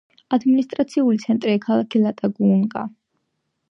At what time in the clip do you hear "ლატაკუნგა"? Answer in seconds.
2.09-2.89